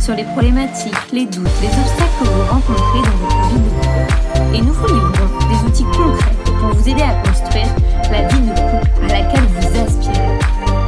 [0.00, 4.54] sur les problématiques, les doutes, les obstacles que vous rencontrez dans votre vie de couple.
[4.56, 7.68] Et nous vous livrons des outils concrets pour vous aider à construire
[8.10, 10.38] la vie de couple à laquelle vous aspirez.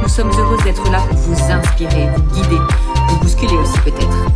[0.01, 2.61] Nous sommes heureuses d'être là pour vous inspirer, vous guider,
[3.09, 4.30] vous bousculer aussi peut-être.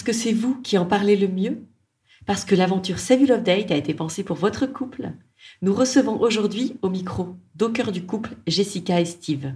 [0.00, 1.58] Parce que c'est vous qui en parlez le mieux
[2.24, 5.12] Parce que l'aventure Save Love Date a été pensée pour votre couple
[5.60, 9.52] Nous recevons aujourd'hui au micro d'au cœur du couple Jessica et Steve.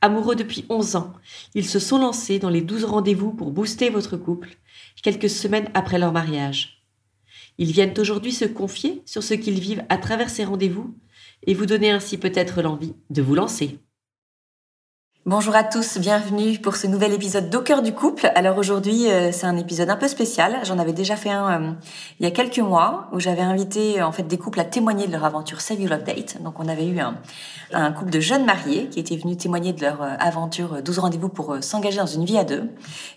[0.00, 1.12] Amoureux depuis 11 ans,
[1.54, 4.56] ils se sont lancés dans les 12 rendez-vous pour booster votre couple
[5.02, 6.82] quelques semaines après leur mariage.
[7.58, 10.96] Ils viennent aujourd'hui se confier sur ce qu'ils vivent à travers ces rendez-vous
[11.46, 13.78] et vous donner ainsi peut-être l'envie de vous lancer.
[15.26, 18.30] Bonjour à tous, bienvenue pour ce nouvel épisode d'Au cœur du couple.
[18.34, 20.58] Alors aujourd'hui, euh, c'est un épisode un peu spécial.
[20.64, 21.72] J'en avais déjà fait un euh,
[22.20, 25.12] il y a quelques mois où j'avais invité en fait des couples à témoigner de
[25.12, 26.42] leur aventure Save Your Love Date.
[26.42, 30.02] Donc on avait eu un, couple de jeunes mariés qui étaient venus témoigner de leur
[30.02, 32.68] euh, aventure 12 rendez-vous pour s'engager dans une vie à deux.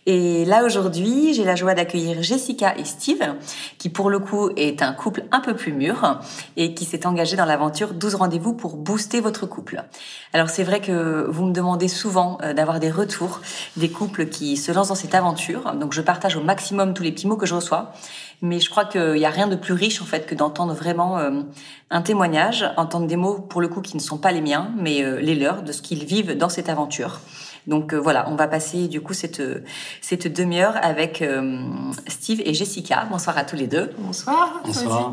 [0.06, 3.36] Et là aujourd'hui, j'ai la joie d'accueillir Jessica et Steve
[3.80, 6.22] qui pour le coup est un couple un peu plus mûr
[6.56, 9.84] et qui s'est engagé dans l'aventure 12 rendez-vous pour booster votre couple.
[10.32, 13.42] Alors c'est vrai que vous me demandez souvent euh, d'avoir des retours
[13.76, 15.74] des couples qui se lancent dans cette aventure.
[15.74, 17.92] Donc je partage au maximum tous les petits mots que je reçois.
[18.42, 21.18] Mais je crois qu'il n'y a rien de plus riche en fait que d'entendre vraiment
[21.18, 21.42] euh,
[21.90, 25.04] un témoignage, entendre des mots pour le coup qui ne sont pas les miens, mais
[25.04, 27.20] euh, les leurs, de ce qu'ils vivent dans cette aventure.
[27.66, 29.42] Donc voilà, on va passer du coup cette,
[30.00, 31.22] cette demi-heure avec
[32.08, 33.06] Steve et Jessica.
[33.12, 33.92] Bonsoir à tous les deux.
[33.98, 34.62] Bonsoir.
[34.64, 35.12] Bonsoir.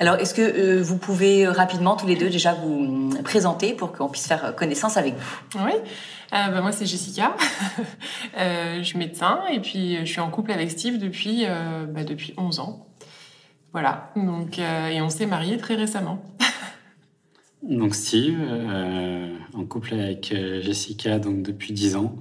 [0.00, 4.26] Alors est-ce que vous pouvez rapidement tous les deux déjà vous présenter pour qu'on puisse
[4.26, 5.64] faire connaissance avec vous?
[5.64, 5.72] Oui.
[6.34, 7.36] Euh, bah, moi, c'est Jessica.
[8.38, 12.02] euh, je suis médecin et puis je suis en couple avec Steve depuis, euh, bah,
[12.02, 12.88] depuis 11 ans.
[13.72, 14.10] Voilà.
[14.16, 16.24] Donc, euh, et on s'est mariés très récemment.
[17.62, 22.16] donc Steve, euh, en couple avec Jessica donc depuis 10 ans.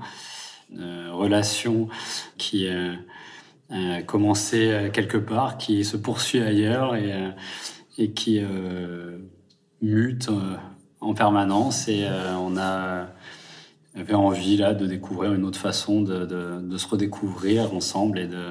[1.12, 1.90] relation
[2.38, 7.14] qui a commencé quelque part, qui se poursuit ailleurs et,
[7.98, 8.42] et qui
[9.82, 10.30] mute
[11.02, 11.88] en permanence.
[11.88, 12.08] Et
[12.40, 13.08] on a
[13.96, 18.28] avait envie là de découvrir une autre façon de, de, de, se redécouvrir ensemble et
[18.28, 18.44] de,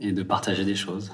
[0.00, 1.12] et de partager des choses.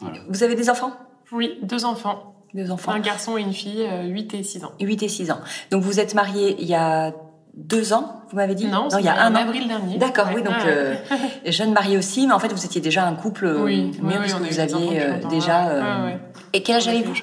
[0.00, 0.18] Voilà.
[0.28, 0.92] Vous avez des enfants?
[1.32, 2.36] Oui, deux enfants.
[2.54, 2.92] Deux enfants.
[2.92, 4.72] Un garçon et une fille, 8 et 6 ans.
[4.80, 5.40] 8 et 6 ans.
[5.70, 7.12] Donc vous êtes mariés il y a
[7.54, 8.66] deux ans, vous m'avez dit?
[8.66, 9.36] Non, non il y a un an.
[9.36, 9.98] avril dernier.
[9.98, 10.96] D'accord, oui, donc euh,
[11.46, 14.34] jeune marié aussi, mais en fait vous étiez déjà un couple oui, mieux oui, parce
[14.34, 15.68] oui, que vous aviez euh, déjà.
[15.68, 16.16] Euh...
[16.52, 17.14] Et quel âge avez-vous?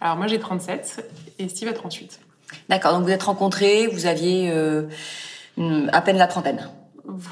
[0.00, 1.08] Alors moi j'ai 37
[1.38, 2.20] et Steve a 38.
[2.68, 4.86] D'accord, donc vous êtes rencontrés, vous aviez euh,
[5.92, 6.68] à peine la trentaine.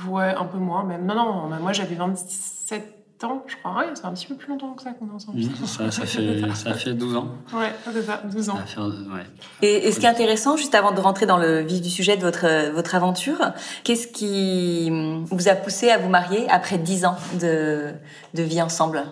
[0.09, 1.06] Ouais, un peu moins même.
[1.06, 3.78] Non, non, moi j'avais 27 ans, je crois.
[3.78, 5.43] Ouais, c'est un petit peu plus longtemps que ça qu'on est ensemble.
[5.67, 7.28] Ça, ça, fait, ça fait 12 ans.
[7.55, 8.59] Ouais, c'est ça, 12 ans.
[8.67, 9.27] Fait, ouais.
[9.62, 12.17] Et, et, ce qui est intéressant, juste avant de rentrer dans le vif du sujet
[12.17, 13.53] de votre, votre aventure,
[13.84, 17.93] qu'est-ce qui vous a poussé à vous marier après 10 ans de,
[18.34, 19.05] de vie ensemble?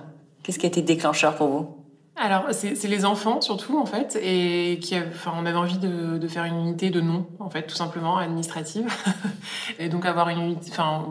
[0.42, 1.79] Qu'est-ce qui a été déclencheur pour vous?
[2.20, 6.28] Alors, c'est les enfants surtout, en fait, et qui, enfin, on avait envie de, de,
[6.28, 8.92] faire une unité de nom, en fait, tout simplement, administrative.
[9.78, 11.06] et donc avoir une unité, enfin,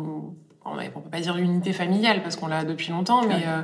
[0.71, 3.61] on ne peut pas dire unité familiale parce qu'on l'a depuis longtemps, mais euh,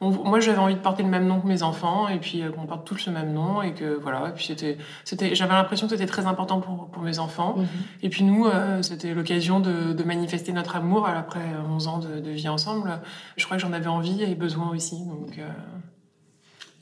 [0.00, 2.50] on, moi j'avais envie de porter le même nom que mes enfants et puis euh,
[2.50, 4.28] qu'on porte tous le même nom et que voilà.
[4.28, 7.54] Et puis c'était, c'était, j'avais l'impression que c'était très important pour, pour mes enfants.
[7.56, 8.04] Mm -hmm.
[8.04, 12.20] Et puis nous, euh, c'était l'occasion de, de, manifester notre amour après 11 ans de,
[12.20, 13.00] de vie ensemble.
[13.36, 14.96] Je crois que j'en avais envie et besoin aussi.
[15.06, 15.38] Donc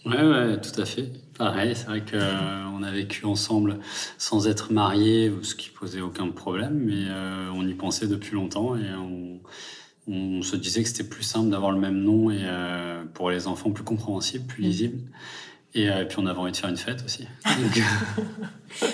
[0.06, 1.10] Ouais, ouais, tout à fait.
[1.36, 3.80] Pareil, c'est vrai qu'on euh, a vécu ensemble
[4.18, 8.76] sans être mariés, ce qui posait aucun problème, mais euh, on y pensait depuis longtemps
[8.76, 9.40] et on,
[10.06, 13.48] on se disait que c'était plus simple d'avoir le même nom et euh, pour les
[13.48, 15.00] enfants plus compréhensible, plus lisible.
[15.74, 17.26] Et, puis on avait envie de faire une fête aussi.
[17.44, 17.82] Donc,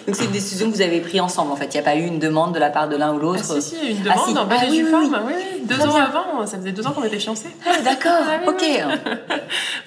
[0.07, 1.67] Donc c'est une décision que vous avez prise ensemble en fait.
[1.67, 3.45] Il n'y a pas eu une demande de la part de l'un ou Ah, l'autre.
[3.45, 4.39] si, si, il y a eu une Ah, demande si.
[4.39, 5.05] en bas Ah, oui, oui, forme.
[5.05, 5.19] oui.
[5.27, 6.05] Oui, oui, deux Très ans bien.
[6.05, 7.49] avant, ça faisait deux ans qu'on était fiancés.
[7.67, 8.63] Ah, D'accord, Ah, oui, ok.
[8.63, 9.13] oui.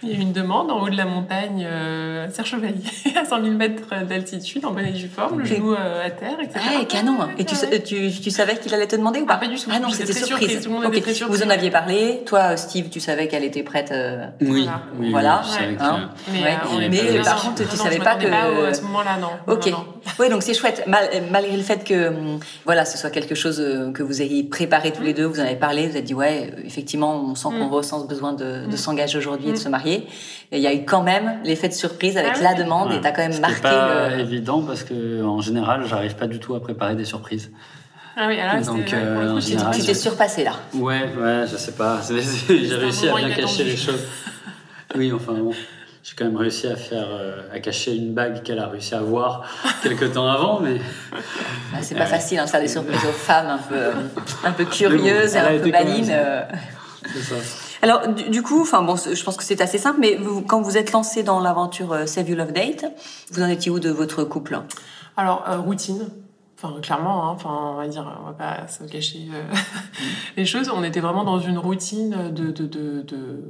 [0.04, 2.84] Il y a eu une demande en haut de la montagne euh, à Serre-Chevalier,
[3.16, 6.38] à 100 000 mètres d'altitude, en bonne et due forme, le genou euh, à terre,
[6.42, 6.60] etc.
[6.82, 7.18] Ah, canon.
[7.38, 7.60] Et tu, Ouais.
[7.60, 9.70] sais- tu, tu savais qu'il allait te demander ou pas Ah, pas du tout.
[9.74, 10.28] Ah non, c'était surprise.
[10.50, 10.62] surprise.
[10.62, 10.92] Tout le monde Ok.
[10.94, 11.38] était très surpris.
[11.38, 12.22] Vous en aviez parlé.
[12.26, 13.92] Toi, Steve, tu savais qu'elle était prête.
[13.92, 14.68] euh, oui,
[15.12, 15.42] Voilà.
[15.60, 16.10] ouais, hein.
[16.32, 16.58] Mais, Ouais.
[16.74, 19.30] euh, Mais par contre, tu savais pas que- au- à ce moment-là, non.
[19.54, 19.72] Ok.
[20.20, 20.84] Oui, donc c'est chouette.
[20.88, 24.44] Mal- malgré le fait que hum, voilà, ce soit quelque chose euh, que vous ayez
[24.44, 27.50] préparé tous les deux, vous en avez parlé, vous avez dit ouais, effectivement, on sent
[27.50, 27.74] qu'on Mm.
[27.74, 28.78] ressent ce besoin de, de Mm.
[28.78, 29.62] s'engager aujourd'hui et de Mm.
[29.62, 30.08] se marier.
[30.52, 32.58] Et il y a eu quand même l'effet de surprise avec Ah la oui.
[32.60, 33.02] demande et Ouais.
[33.02, 34.20] t'as quand même marqué pas le.
[34.20, 37.52] évident parce que en général, j'arrive pas du tout à préparer des surprises.
[38.18, 40.54] Ah oui, alors Donc, euh, coup, en c'était- général, Tu t'es surpassé là.
[40.74, 42.00] Ouais, ouais, je sais pas.
[42.08, 44.04] J'ai réussi à bien cacher les choses.
[44.96, 45.52] Oui, enfin bon.
[46.08, 49.02] J'ai quand même réussi à faire, euh, à cacher une bague qu'elle a réussi à
[49.02, 49.42] voir
[49.82, 50.80] quelques temps avant, mais
[51.74, 52.06] Ah, C'est pas Ouais.
[52.06, 53.94] facile hein, de faire des surprises aux femmes un peu, euh,
[54.44, 55.72] un peu curieuses et elle a un peu
[56.06, 56.12] ça.
[56.14, 56.44] euh.
[57.24, 57.36] ça.
[57.82, 60.62] Alors, du, du coup, enfin bon, je pense que c'est assez simple, mais vous- quand
[60.62, 62.86] vous êtes lancé dans l'aventure euh, Save You Love Date,
[63.32, 64.60] vous en étiez où de votre couple?
[65.18, 66.08] Alors, euh, routine.
[66.62, 69.42] Enfin, clairement, hein, enfin, on va dire, on va pas se cacher euh,
[70.38, 70.70] les choses.
[70.72, 73.44] On était vraiment dans une routine de, de, de, de-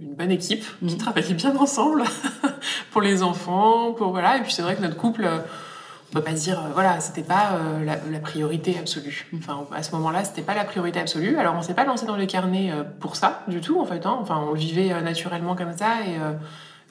[0.00, 0.98] une bonne équipe qui Mhm.
[0.98, 2.02] travaillait bien ensemble
[2.92, 4.38] pour les enfants, pour voilà.
[4.38, 7.22] Et puis c'est vrai que notre couple, on peut pas se dire, euh, voilà, c'était
[7.22, 9.26] pas euh, la, la priorité absolue.
[9.36, 11.36] Enfin, à ce moment-là, c'était pas la priorité absolue.
[11.38, 14.04] Alors, on s'est pas lancé dans les carnets euh, pour ça du tout, en fait.
[14.06, 14.16] hein.
[14.20, 16.32] Enfin, on vivait naturellement comme ça et euh,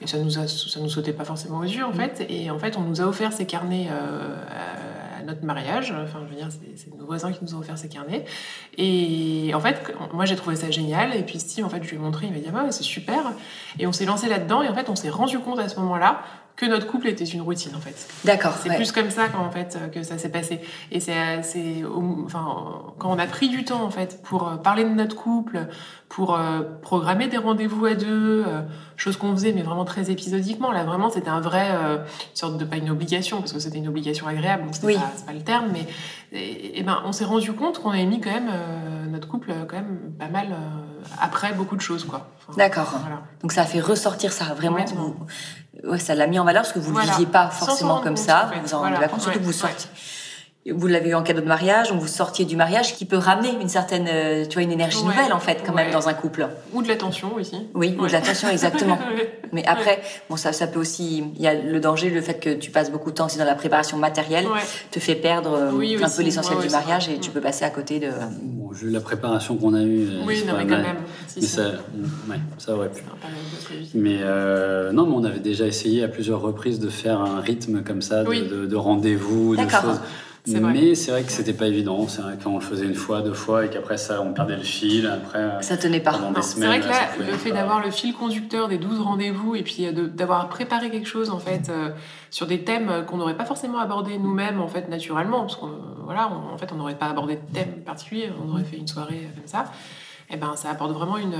[0.00, 2.26] et ça nous a, ça nous sautait pas forcément aux yeux en fait.
[2.28, 4.34] Et en fait, on nous a offert ces carnets euh,
[5.24, 5.92] notre mariage.
[6.02, 8.24] Enfin, je veux dire, c'est- nos voisins qui nous ont offert ces carnets.
[8.78, 11.14] Et en fait, moi j'ai trouvé ça génial.
[11.16, 13.32] Et puis Steve, en fait, je lui ai montré, il m'a dit ah c'est super.
[13.78, 14.62] Et on s'est lancé là-dedans.
[14.62, 16.22] Et en fait, on s'est rendu compte à ce moment-là
[16.62, 18.06] que notre couple était une routine en fait.
[18.24, 18.54] D'accord.
[18.62, 18.76] C'est ouais.
[18.76, 20.60] plus comme ça qu'en fait euh, que ça s'est passé.
[20.92, 21.84] Et c'est, euh,
[22.24, 22.46] enfin,
[22.98, 25.66] quand on a pris du temps en fait pour euh, parler de notre couple,
[26.08, 28.60] pour euh, programmer des rendez-vous à deux, euh,
[28.96, 30.70] chose qu'on faisait mais vraiment très épisodiquement.
[30.70, 33.78] Là vraiment c'était un vrai euh, une sorte de pas une obligation parce que c'était
[33.78, 34.94] une obligation agréable, donc c'était Oui.
[34.94, 35.84] pas, c'est pas le terme, mais
[36.32, 38.50] et, et ben on s'est rendu compte qu'on avait mis quand même
[39.10, 40.48] notre couple quand même pas mal
[41.20, 42.26] après beaucoup de choses quoi.
[42.48, 42.92] Enfin, D'accord.
[43.00, 43.20] Voilà.
[43.42, 44.84] Donc ça a fait ressortir ça, vraiment.
[45.84, 47.06] Ouais, ça l'a mis en valeur parce que vous ne Voilà.
[47.08, 48.46] le visiez pas forcément comme compte, ça.
[48.46, 48.60] en fait.
[48.60, 49.08] Vous en rendez Voilà.
[49.08, 49.70] compte, surtout que vous ouais.
[50.70, 53.48] Vous l'avez eu en cadeau de mariage, donc vous sortiez du mariage qui peut ramener
[53.60, 55.06] une certaine, euh, tu vois, une énergie Ouais.
[55.06, 56.46] nouvelle en fait quand même dans un couple.
[56.72, 57.56] Ou de l'attention aussi.
[57.74, 58.96] Oui, ou de l'attention exactement.
[59.52, 60.00] Mais après,
[60.30, 62.92] bon, ça, ça peut aussi, il y a le danger, le fait que tu passes
[62.92, 64.60] beaucoup de temps aussi dans la préparation matérielle, Ouais.
[64.92, 66.18] te fait perdre euh, Oui, un aussi.
[66.18, 68.10] peu l'essentiel Ouais, du mariage et tu peux passer à côté de.
[68.42, 70.82] Bon, vu la préparation qu'on a eue, euh, Oui, c'est non, mais quand mal.
[70.82, 70.96] même.
[71.26, 71.54] Si, Mais si.
[71.56, 71.62] ça,
[72.28, 73.02] ouais, ça aurait pu.
[73.94, 77.82] Mais euh, non, mais on avait déjà essayé à plusieurs reprises de faire un rythme
[77.82, 78.46] comme ça, de, Oui.
[78.48, 79.80] de- de rendez-vous, de D'accord.
[79.82, 80.00] choses.
[80.44, 80.72] C'est vrai.
[80.72, 82.08] Mais c'est vrai que c'était pas évident.
[82.08, 84.56] C'est vrai quand on le faisait une fois, deux fois, et qu'après ça, on perdait
[84.56, 85.06] le fil.
[85.06, 86.18] Après, euh, Ça tenait pas.
[86.42, 89.62] C'est vrai que là, le fait pas- d'avoir le fil conducteur des 12 rendez-vous et
[89.62, 91.90] puis euh, de- d'avoir préparé quelque chose en fait euh,
[92.30, 95.70] sur des thèmes qu'on n'aurait pas forcément abordés nous-mêmes en fait naturellement parce qu'on
[96.04, 98.88] voilà, on- en fait on n'aurait pas abordé de thème particulier, on aurait fait une
[98.88, 99.66] soirée comme ça.
[100.28, 101.36] Et ben ça apporte vraiment une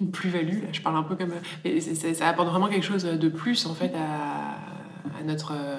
[0.00, 0.62] une plus-value.
[0.62, 1.32] Là, je parle un peu comme
[1.64, 5.78] mais ça apporte vraiment quelque chose de plus en fait à, à notre euh,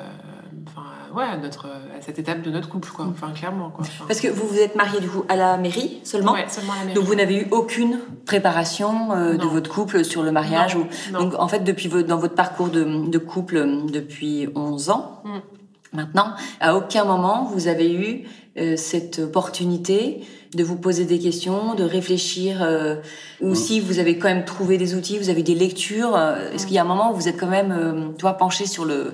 [0.68, 0.84] enfin
[1.16, 3.06] ouais à notre à cette étape de notre couple quoi.
[3.10, 3.86] Enfin clairement quoi.
[3.86, 6.34] Enfin, Parce que vous vous êtes marié du coup à la mairie seulement.
[6.34, 6.96] ouais, seulement à la mairie.
[6.96, 11.12] Donc vous n'avez eu aucune préparation euh, de votre couple sur le mariage Non, ou...
[11.14, 11.20] non.
[11.30, 15.98] Donc en fait depuis dans votre parcours de, de couple depuis 11 ans Mm.
[15.98, 16.28] maintenant,
[16.62, 20.22] à aucun moment vous avez eu euh, cette opportunité
[20.56, 22.96] de vous poser des questions, de réfléchir euh,
[23.42, 23.56] ou Mm.
[23.56, 26.76] si vous avez quand même trouvé des outils, vous avez des lectures, euh, est-ce qu'il
[26.76, 29.14] y a un moment où vous êtes quand même euh, toi penché sur le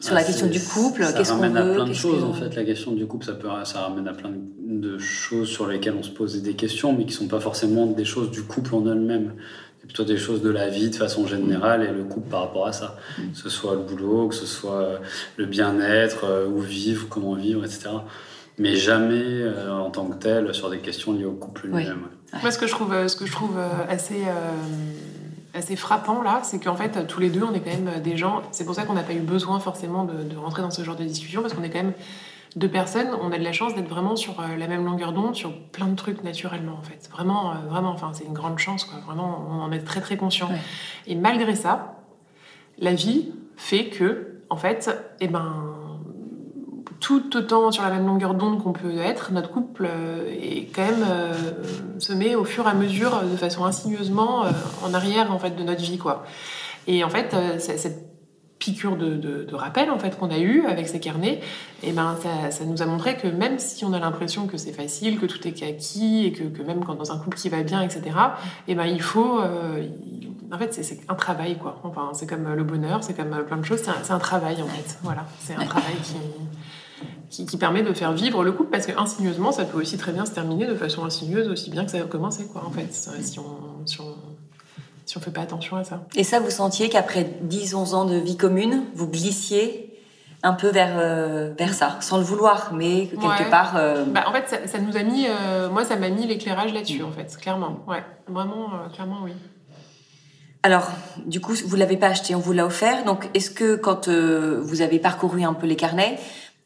[0.00, 2.20] sur la Ah, question du couple, ça qu'est-ce qu'on ramène à veut, plein de choses
[2.20, 2.54] que- en fait.
[2.54, 6.02] La question du couple, ça peut, ça ramène à plein de, choses sur lesquelles on
[6.02, 9.32] se pose des questions, mais qui sont pas forcément des choses du couple en elle-même.
[9.80, 12.66] C'est plutôt des choses de la vie de façon générale et le couple par rapport
[12.66, 12.96] à ça.
[13.16, 14.98] Que ce soit le boulot, que ce soit euh,
[15.36, 17.88] le bien-être, euh, où vivre, comment vivre, etc.
[18.58, 21.82] Mais jamais euh, en tant que tel sur des questions liées au couple Oui.
[21.82, 22.06] lui-même.
[22.42, 23.56] Moi, ce que je trouve, ce que je trouve
[23.88, 24.52] assez, euh,
[25.56, 28.42] assez frappant là, c'est qu'en fait, tous les deux, on est quand même des gens.
[28.50, 30.96] C'est pour ça qu'on n'a pas eu besoin forcément de, de rentrer dans ce genre
[30.96, 31.94] de discussion, parce qu'on est quand même
[32.56, 33.08] deux personnes.
[33.20, 35.86] On a de la chance d'être vraiment sur euh, la même longueur d'onde, sur plein
[35.86, 37.08] de trucs naturellement, en fait.
[37.12, 37.90] Vraiment, euh, vraiment.
[37.90, 38.98] Enfin, c'est une grande chance, quoi.
[39.06, 40.48] Vraiment, on en est très, très conscient.
[40.48, 40.60] Ouais.
[41.06, 41.96] Et malgré ça,
[42.78, 45.75] la vie fait que, en fait, eh ben
[47.00, 49.88] tout autant sur la même longueur d'onde qu'on peut être, notre couple
[50.30, 51.04] est quand même
[51.98, 54.44] se met au fur et à mesure, de façon insinueusement,
[54.82, 56.24] en arrière en fait de notre vie, quoi.
[56.86, 58.06] Et en fait, cette
[58.58, 61.40] piqûre de, de, rappel en fait qu'on a eu avec ces carnets,
[61.82, 64.56] et eh ben ça, ça, nous a montré que même si on a l'impression que
[64.56, 67.48] c'est facile, que tout est acquis et que, que, même quand dans un couple qui
[67.48, 68.02] va bien, etc.
[68.66, 69.86] Et eh ben il faut, euh,
[70.52, 71.80] en fait c'est un travail quoi.
[71.84, 74.66] Enfin c'est comme le bonheur, c'est comme plein de choses, c'est un, un, travail en
[74.66, 74.98] fait.
[75.02, 76.14] Voilà, c'est un travail qui,
[77.30, 80.24] qui, permet de faire vivre le couple parce que insinueusement ça peut aussi très bien
[80.24, 83.38] se terminer de façon insinueuse aussi bien que ça a commencé quoi en fait si
[83.38, 84.14] on, si on
[85.06, 86.02] si on fait pas attention à ça.
[86.16, 89.96] Et ça, vous sentiez qu'après 10-11 ans de vie commune, vous glissiez
[90.42, 93.76] un peu vers, euh, vers ça, sans le vouloir, mais quelque part.
[93.76, 97.02] Euh, bah, en fait, ça, nous a mis, euh, moi, ça m'a mis l'éclairage là-dessus,
[97.02, 97.80] en fait, clairement.
[97.86, 99.32] Ouais, vraiment, clairement, oui.
[100.62, 100.90] Alors,
[101.24, 103.04] du coup, vous l'avez pas acheté, on vous l'a offert.
[103.04, 106.18] Donc, est-ce que quand vous avez parcouru un peu les carnets,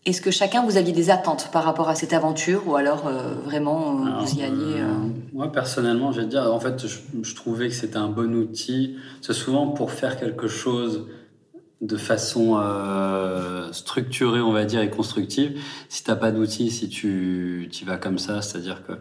[0.07, 3.35] est-ce que chacun vous aviez des attentes par rapport à cette aventure ou alors euh,
[3.45, 4.95] vraiment euh, vous y alliez euh,
[5.35, 8.97] Moi personnellement, je vais dire, en fait, je, trouvais que c'était un bon outil.
[9.21, 11.07] C'est souvent pour faire quelque chose
[11.83, 12.61] de façon
[13.73, 15.59] structurée, on va dire, et constructive.
[15.88, 18.92] Si t'as pas d'outil, si tu y vas comme ça, c'est-à-dire que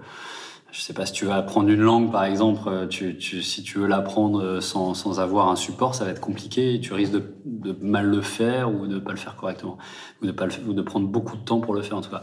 [0.71, 3.87] je sais pas si tu veux apprendre une langue, par exemple, euh, si tu veux
[3.87, 8.21] l'apprendre euh, sans, avoir un support, ça va être compliqué tu risques de, mal le
[8.21, 9.77] faire ou de pas le faire correctement
[10.21, 12.21] ou de prendre beaucoup de temps pour le faire en tout cas.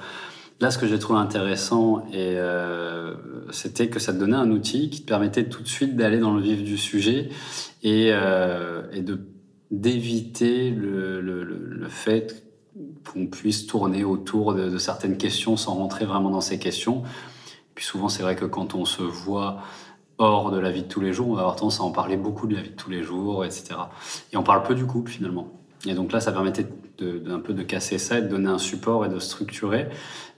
[0.61, 3.15] Là, ce que j'ai trouvé intéressant, euh,
[3.51, 6.33] c'était que ça te donnait un outil qui te permettait tout de suite d'aller dans
[6.33, 7.29] le vif du sujet
[7.83, 9.21] et, de
[9.73, 12.45] d'éviter le, fait
[13.11, 17.05] qu'on puisse tourner autour de certaines questions sans rentrer vraiment dans ces questions
[17.77, 19.59] puis souvent, c'est vrai que quand on se voit
[20.19, 22.17] hors de la vie de tous les jours, on va avoir tendance à en parler
[22.17, 23.75] beaucoup de la vie de tous les jours, etc.
[24.33, 25.49] Et on parle peu du couple finalement.
[25.85, 26.67] Et donc là, ça permettait
[27.01, 29.89] d'un peu de casser ça et de donner un support et de structurer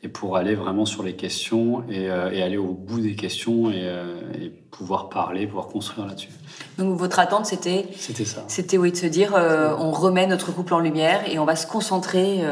[0.03, 4.21] et pour aller vraiment sur les questions et, euh, aller au bout des questions euh,
[4.41, 6.29] et, pouvoir parler, pouvoir construire là-dessus.
[6.79, 8.45] Donc votre attente, c'était C'était ça.
[8.47, 11.57] C'était oui de se dire, euh, on remet notre couple en lumière et on va
[11.57, 12.43] se concentrer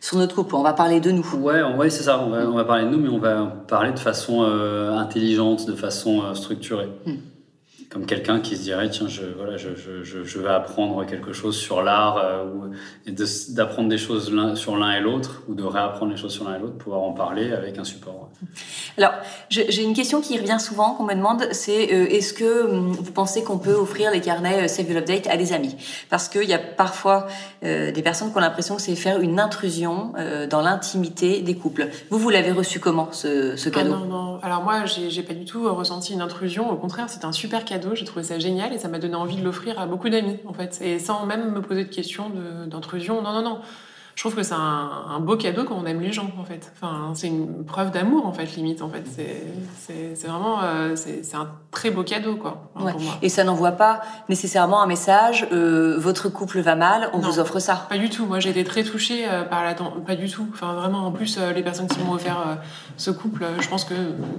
[0.00, 0.54] sur notre couple.
[0.54, 1.26] On va parler de nous.
[1.36, 2.20] Ouais, ouais c'est ça.
[2.20, 5.74] On va, on va, parler de nous, mais on va parler de façon intelligente, de
[5.74, 6.88] façon structurée.
[7.06, 7.14] Hmm
[7.90, 11.56] comme quelqu'un qui se dirait tiens je voilà je, je, je vais apprendre quelque chose
[11.56, 12.70] sur l'art euh, ou
[13.50, 16.60] d'apprendre des choses sur l'un et l'autre ou de réapprendre les choses sur l'un et
[16.60, 18.30] l'autre pouvoir en parler avec un support
[18.96, 19.12] alors
[19.48, 23.12] j'ai une question qui revient souvent qu'on me demande c'est euh, est-ce que hum, vous
[23.12, 25.74] pensez qu'on peut offrir les carnets euh, Save Your Update à des amis?
[26.10, 27.26] Parce qu'il y a parfois
[27.62, 30.12] des personnes qui ont l'impression que c'est faire une intrusion
[30.48, 31.88] dans l'intimité des couples.
[32.10, 33.94] Vous vous l'avez reçu comment ce, ce cadeau?
[33.94, 34.40] Ah non non.
[34.42, 36.70] Alors moi j'ai pas du tout ressenti une intrusion.
[36.70, 39.36] Au contraire c'est un super cadeau j'ai trouvé ça génial et ça m'a donné envie
[39.36, 40.80] de l'offrir à beaucoup d'amis, en fait.
[40.82, 42.30] Et sans même me poser de questions
[42.66, 43.22] d'intrusion.
[43.22, 43.60] Non, non, non
[44.20, 46.70] je trouve que c'est un, beau cadeau quand on aime les gens en fait.
[46.76, 49.02] Enfin, c'est une preuve d'amour en fait limite en fait.
[49.06, 53.12] C'est vraiment euh, c'est un très beau cadeau quoi pour moi.
[53.22, 55.48] Et ça n'envoie pas nécessairement un message.
[55.52, 57.86] Euh, votre couple va mal, on vous offre ça.
[57.88, 58.26] Pas du tout.
[58.26, 60.46] Moi j'ai été très touchée euh, par la pas du tout.
[60.52, 62.58] Enfin vraiment en plus les personnes qui m'ont offert
[62.98, 63.94] ce couple, je pense que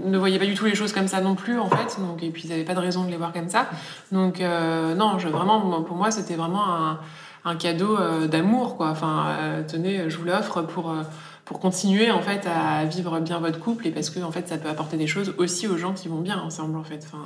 [0.05, 1.99] ne voyaient pas du tout les choses comme ça non plus en fait.
[1.99, 3.65] Donc et puis ils n'avaient pas de raison de les voir comme ça.
[4.11, 6.99] Donc non, je, vraiment pour moi c'était vraiment un
[7.43, 8.89] un cadeau euh, d'amour, quoi.
[8.89, 11.03] Enfin, euh, tenez, je vous l'offre pour euh,
[11.45, 14.57] pour continuer en fait à vivre bien votre couple et parce que en fait ça
[14.57, 17.03] peut apporter des choses aussi aux gens qui vont bien ensemble en fait.
[17.05, 17.25] Enfin,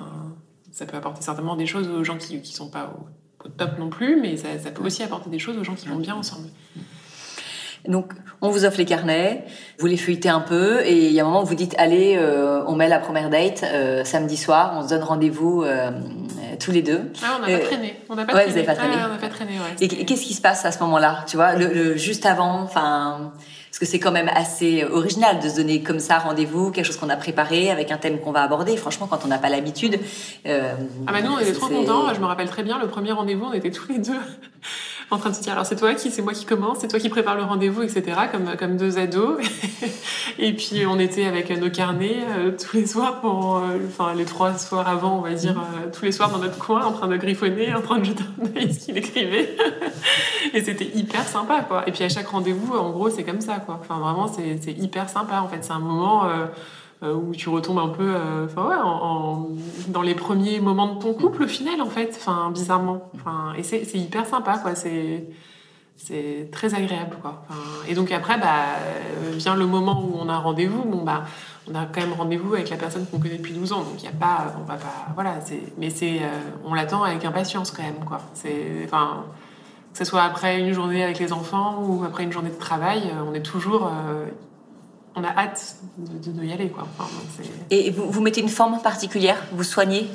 [0.72, 3.90] ça peut apporter certainement des choses aux gens qui qui sont pas au, top non
[3.90, 6.48] plus, mais ça, peut aussi apporter des choses aux gens qui vont bien ensemble.
[7.88, 9.46] Donc, on vous offre les carnets,
[9.78, 12.20] vous les feuilletez un peu, et il y a un moment où vous dites, allez,
[12.66, 13.64] on met la première date
[14.04, 15.64] samedi soir, on se donne rendez-vous
[16.58, 17.12] tous les deux.
[17.24, 18.00] Ah, on n'a pas traîné.
[18.10, 18.66] On n'a pas, pas traîné.
[18.68, 19.54] Ah, on n'a pas traîné.
[19.54, 23.34] Ouais, et qu'est-ce qui se passe à ce moment-là Tu vois, le, juste avant, enfin.
[23.70, 26.96] Parce que c'est quand même assez original de se donner comme ça rendez-vous, quelque chose
[26.96, 28.78] qu'on a préparé avec un thème qu'on va aborder.
[28.78, 30.00] Franchement, quand on n'a pas l'habitude.
[30.46, 30.72] Euh,
[31.06, 32.14] ah bah nous, on était trop contents.
[32.14, 34.14] Je me rappelle très bien, le premier rendez-vous, on était tous les deux
[35.12, 37.00] en train de se dire alors c'est toi qui, c'est moi qui commence, c'est toi
[37.00, 38.04] qui prépare le rendez-vous, etc.
[38.32, 39.40] Comme, comme deux ados.
[40.40, 44.26] et puis on était avec nos carnets euh, tous les soirs, pour, euh, enfin les
[44.26, 47.08] trois soirs avant, on va dire, euh, tous les soirs dans notre coin, en train
[47.08, 49.56] de griffonner, en train de jeter un œil ce qu'il écrivait.
[50.54, 51.88] et c'était hyper sympa, quoi.
[51.88, 53.80] Et puis à chaque rendez-vous, en gros, c'est comme ça, quoi.
[53.82, 55.60] Enfin vraiment, c'est hyper sympa, en fait.
[55.62, 56.46] C'est un moment euh,
[57.02, 61.44] où tu retombes un peu euh, enfin ouais, dans les premiers moments de ton couple
[61.44, 63.10] au final en fait enfin bizarrement.
[63.16, 64.76] Enfin et c'est hyper sympa quoi.
[64.76, 65.28] C'est
[65.98, 67.44] c'est très agréable quoi.
[67.88, 70.84] Et donc après bah euh, vient le moment où on a rendez-vous.
[70.84, 71.26] Bon bah
[71.70, 73.84] on a quand même rendez-vous avec la personne qu'on connaît depuis 12 ans.
[73.84, 76.22] Donc y a pas on va pas voilà c'est mais c'est
[76.64, 78.22] on l'attend avec impatience quand même quoi.
[78.34, 82.60] C'est Que ce soit après une journée avec les enfants ou après une journée de
[82.60, 83.90] travail, on est toujours
[85.16, 86.70] on a hâte de, de, y aller.
[86.70, 86.88] Quoi.
[87.70, 89.38] et vous, vous mettez une forme particulière?
[89.52, 90.08] Vous soignez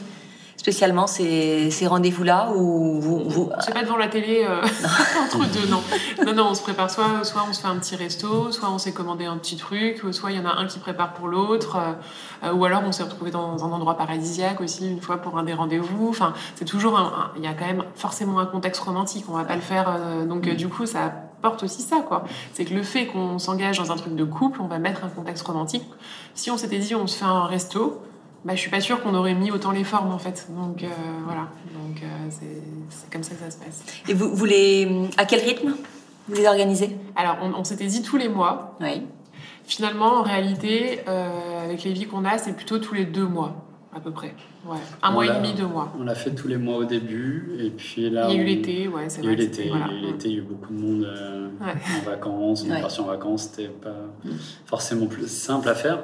[0.60, 3.50] spécialement ces, ces rendez-vous-là ou vous, vous...
[3.60, 4.60] C'est pas devant la télé euh,
[5.24, 5.82] entre deux, non.
[6.26, 8.76] Non, non, on se prépare soit, soit on se fait un petit resto, soit on
[8.76, 11.78] s'est commandé un petit truc, soit il y en a un qui prépare pour l'autre,
[12.44, 15.44] euh, ou alors on s'est retrouvé dans un endroit paradisiaque aussi une fois pour un
[15.44, 16.10] des rendez-vous.
[16.10, 17.00] Enfin, c'est toujours
[17.36, 19.24] il y a quand même forcément un contexte romantique.
[19.30, 22.24] On va pas le faire, euh, donc du coup ça porte aussi ça, quoi.
[22.52, 25.08] C'est que le fait qu'on s'engage dans un truc de couple, on va mettre un
[25.08, 25.84] contexte romantique.
[26.34, 28.00] Si on s'était dit on se fait un resto,
[28.44, 30.48] bah, je suis pas sûre qu'on aurait mis autant les formes en fait.
[30.50, 30.88] Donc euh,
[31.24, 33.84] voilà, donc euh, c'est comme ça que ça se passe.
[34.08, 34.46] Et vous, vous
[35.16, 35.74] à quel rythme
[36.28, 36.96] vous les organisez?
[37.16, 38.76] Alors on, s'était dit tous les mois.
[38.80, 39.02] Oui.
[39.64, 43.69] Finalement, en réalité, euh, avec les vies qu'on a, c'est plutôt tous les deux mois
[43.94, 44.34] à peu près.
[44.66, 44.78] Ouais.
[45.02, 45.92] Un mois et demi, deux mois.
[45.98, 48.26] On l'a fait tous les mois au début, et puis là.
[48.28, 49.32] Il y a eu l'été, ouais, c'est vrai.
[49.32, 51.08] Il y a eu l'été, il y a eu beaucoup de monde
[51.60, 53.90] en vacances, on est parti en vacances, c'était pas
[54.24, 54.30] mm.
[54.66, 55.98] forcément plus simple à faire.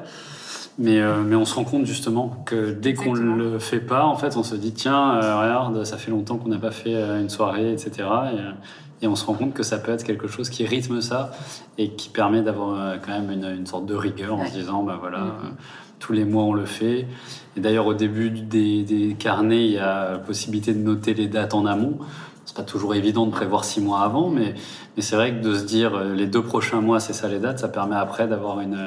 [0.78, 4.04] Mais, euh, mais on se rend compte justement que dès qu'on ne le fait pas,
[4.04, 6.94] en fait, on se dit tiens, euh, regarde, ça fait longtemps qu'on n'a pas fait
[6.94, 8.08] euh, une soirée, etc.
[9.00, 11.30] Et, et, on se rend compte que ça peut être quelque chose qui rythme ça
[11.78, 14.98] et qui permet d'avoir quand même une, une, sorte de rigueur en se disant bah
[15.00, 15.85] voilà, mm-hmm.
[15.98, 17.06] Tous les mois on le fait.
[17.56, 21.26] Et d'ailleurs, au début des, des, carnets, il y a la possibilité de noter les
[21.26, 21.98] dates en amont.
[22.44, 24.54] C'est pas toujours évident de prévoir six mois avant, mais,
[24.96, 27.58] mais c'est vrai que de se dire les deux prochains mois, c'est ça les dates,
[27.58, 28.78] ça permet après d'avoir une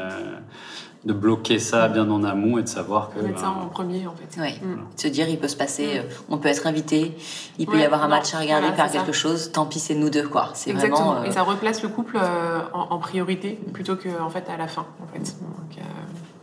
[1.06, 3.20] de bloquer ça bien en amont et de savoir que.
[3.20, 4.42] Mettre ça ben, en premier, en fait.
[4.42, 4.60] Oui.
[4.62, 4.80] Mm.
[4.96, 5.98] Se dire, il peut se passer, mm.
[6.00, 7.16] euh, on peut être invité,
[7.58, 10.10] il peut y avoir un match à regarder, faire quelque chose, tant pis, c'est nous
[10.10, 10.50] deux, quoi.
[10.54, 11.12] C'est Exactement.
[11.12, 14.58] Vraiment, euh, Et ça replace le couple euh, en, priorité plutôt qu'en en fait à
[14.58, 15.20] la fin, en fait.
[15.20, 15.84] Donc,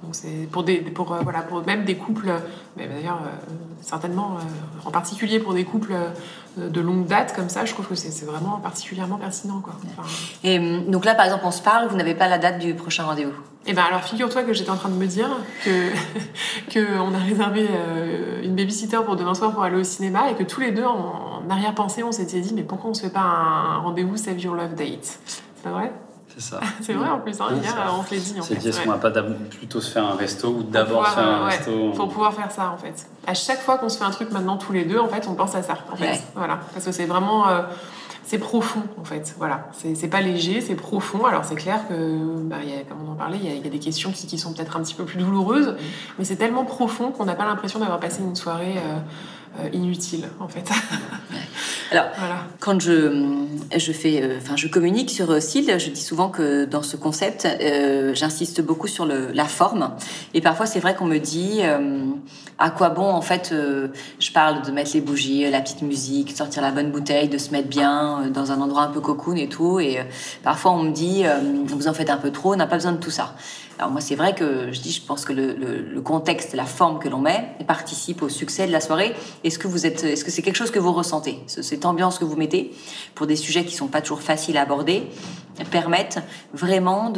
[0.06, 2.32] donc c'est pour des, pour voilà, pour même des couples,
[2.76, 3.20] mais d'ailleurs
[3.82, 4.36] certainement,
[4.84, 5.94] en particulier pour des couples
[6.56, 9.74] de longue date comme ça, je trouve que c'est vraiment particulièrement pertinent, quoi.
[10.44, 13.04] Et donc là, par exemple, on se parle, vous n'avez pas la date du prochain
[13.04, 13.34] rendez-vous?
[13.68, 15.28] Eh ben alors figure-toi que j'étais en train de me dire
[15.64, 15.90] que
[16.70, 20.34] que on a réservé euh, une babysitter pour demain soir pour aller au cinéma et
[20.34, 23.20] que tous les deux en, arrière-pensée on s'était dit mais pourquoi on se fait pas
[23.20, 25.18] un rendez-vous Save Your Love Date?
[25.62, 25.92] C'est vrai?
[26.36, 26.60] C'est ça.
[26.82, 28.34] c'est vrai en plus hein, hier on se l'est dit.
[28.42, 29.10] C'est dit est-ce qu'on va pas
[29.50, 32.76] plutôt se faire un resto ou d'abord faire un resto Pour pouvoir faire ça en
[32.76, 33.06] fait.
[33.26, 35.34] À chaque fois qu'on se fait un truc maintenant tous les deux en fait on
[35.34, 36.22] pense à ça en fait.
[36.34, 37.62] Voilà parce que c'est vraiment euh,
[38.26, 39.34] c'est profond en fait.
[39.38, 41.24] Voilà, c'est pas léger, c'est profond.
[41.24, 41.94] Alors c'est clair que,
[42.42, 44.36] bah, y a, comme on en parlait, il y, y, a des questions qui, qui
[44.36, 45.76] sont peut-être un petit peu plus douloureuses,
[46.18, 48.98] mais c'est tellement profond qu'on n'a pas l'impression d'avoir passé une soirée euh,
[49.60, 50.68] euh, inutile en fait.
[51.90, 52.44] Alors, voilà.
[52.60, 53.36] quand je,
[53.76, 57.46] je fais, euh, enfin, je communique sur SIL, je dis souvent que dans ce concept,
[58.14, 59.92] j'insiste beaucoup sur le, la forme.
[60.34, 61.60] Et parfois, c'est vrai qu'on me dit
[62.58, 63.54] à quoi bon en fait
[64.18, 67.50] je parle de mettre les bougies, la petite musique, sortir la bonne bouteille, de se
[67.50, 69.78] mettre bien dans un endroit un peu cocoon et tout.
[69.78, 69.98] Et
[70.42, 71.24] parfois on me dit
[71.66, 73.34] vous en faites un peu trop, on n'a pas besoin de tout ça.
[73.78, 76.98] Alors moi, c'est vrai que je dis, je pense que le, le, contexte, la forme
[76.98, 79.14] que l'on met participe au succès de la soirée.
[79.44, 81.40] Est-ce que vous êtes, est-ce que c'est quelque chose que vous ressentez,
[81.76, 82.72] cette ambiance que vous mettez
[83.14, 85.10] pour des sujets qui sont pas toujours faciles à aborder,
[85.70, 86.22] permettent
[86.54, 87.12] vraiment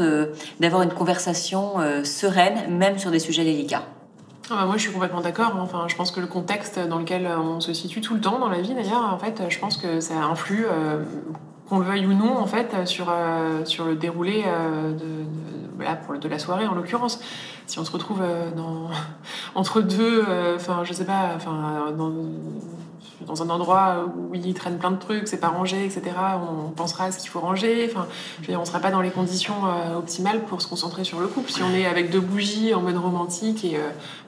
[0.58, 3.84] d'avoir une conversation euh, sereine, même sur des sujets délicats.
[4.50, 5.52] Ah bah moi, je suis complètement d'accord.
[5.60, 8.48] Enfin, je pense que le contexte dans lequel on se situe tout le temps dans
[8.48, 11.04] la vie, d'ailleurs, en fait, je pense que ça influe, euh,
[11.68, 14.44] qu'on le veuille ou non, en fait, sur, euh, sur le déroulé
[16.18, 17.20] de la soirée en l'occurrence.
[17.68, 18.50] Si on se retrouve euh,
[19.54, 21.92] entre deux, euh, enfin, je sais pas, enfin,
[23.26, 26.02] dans, un endroit où il traîne plein de trucs, c'est pas rangé, etc.,
[26.66, 27.90] on pensera à ce qu'il faut ranger.
[27.90, 28.06] Enfin,
[28.48, 31.50] on sera pas dans les conditions euh, optimales pour se concentrer sur le couple.
[31.50, 33.78] Si on est avec deux bougies en mode romantique, et,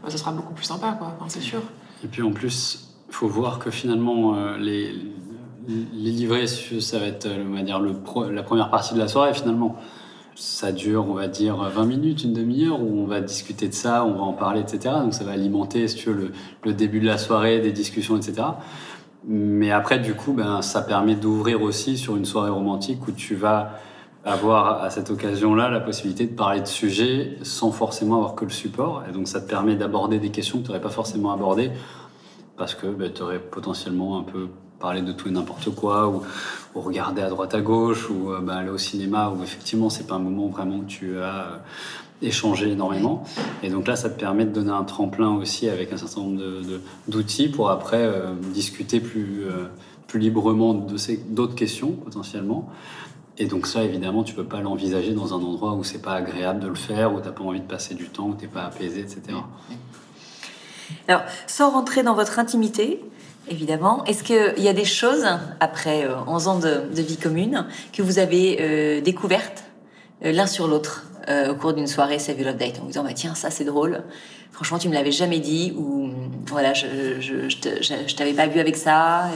[0.03, 1.61] bah, ça sera beaucoup plus sympa, quoi, c'est sûr.
[2.05, 4.95] Et puis en plus, faut voir que finalement, les,
[5.69, 9.77] les livrets, ça va être on dire, la première partie de la soirée finalement
[10.41, 14.07] ça dure, on va dire, 20 minutes, une demi-heure, où on va discuter de ça,
[14.07, 14.95] on va en parler, etc.
[15.03, 16.33] Donc ça va alimenter, si tu veux,
[16.65, 18.49] le, début de la soirée, des discussions, etc.
[19.27, 23.35] Mais après, du coup, ben, ça permet d'ouvrir aussi sur une soirée romantique où tu
[23.35, 23.73] vas
[24.25, 28.51] avoir à cette occasion-là la possibilité de parler de sujets sans forcément avoir que le
[28.51, 29.05] support.
[29.09, 31.71] Et donc ça te permet d'aborder des questions que tu n'aurais pas forcément abordées
[32.57, 34.49] parce que ben, tu aurais potentiellement un peu
[34.81, 36.23] parler de tout et n'importe quoi, ou,
[36.75, 40.15] regarder à droite à gauche, ou euh, bah, aller au cinéma, où effectivement c'est pas
[40.15, 41.57] un moment vraiment où tu as euh,
[42.23, 43.25] échangé énormément.
[43.63, 46.43] Et donc là, ça te permet de donner un tremplin aussi avec un certain nombre
[47.09, 49.45] d'outils pour après euh, discuter plus,
[50.07, 52.69] plus librement d'autres questions potentiellement.
[53.39, 56.61] Et donc ça, évidemment, tu peux pas l'envisager dans un endroit où c'est pas agréable
[56.61, 59.01] de le faire, où t'as pas envie de passer du temps, où t'es pas apaisé,
[59.01, 59.39] etc.
[61.09, 63.03] Alors, sans rentrer dans votre intimité,
[63.49, 64.05] Évidemment.
[64.05, 65.27] Est-ce qu'il y a des choses,
[65.61, 69.65] après 11 ans de, vie commune, que vous avez découvertes
[70.23, 71.07] l'un sur l'autre
[71.49, 74.03] au cours d'une soirée Save Love Date en vous disant bah, tiens ça c'est drôle
[74.51, 76.11] franchement tu me l'avais jamais dit ou
[76.47, 76.87] voilà je
[77.21, 79.31] je, je, t'avais pas vu avec ça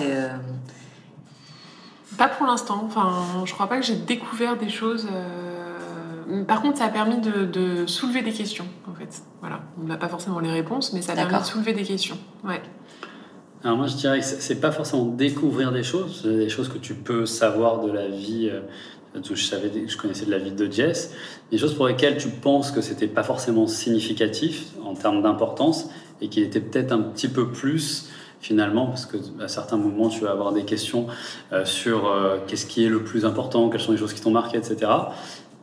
[2.17, 2.83] pas pour l'instant.
[2.85, 5.09] Enfin, je crois pas que j'ai découvert des choses.
[5.12, 9.23] Euh, par contre, ça a permis de, soulever des questions, en fait.
[9.40, 9.61] Voilà.
[9.81, 12.19] On n'a pas forcément les réponses, mais ça a permis de soulever des questions.
[12.45, 12.62] Ouais.
[13.64, 16.94] Alors moi, je dirais que c'est pas forcément découvrir des choses, des choses que tu
[16.94, 18.50] peux savoir de la vie.
[18.53, 18.61] Euh,
[19.22, 21.14] je savais, je connaissais de la vie de Jess,
[21.50, 25.88] des choses pour lesquelles tu penses que c'était pas forcément significatif en termes d'importance
[26.20, 28.11] et qu'il était peut-être un petit peu plus
[28.44, 31.07] finalement, parce que à certains moments, tu vas avoir des questions
[31.53, 34.31] euh, sur euh, qu'est-ce qui est le plus important, quelles sont les choses qui t'ont
[34.31, 34.90] marqué, etc.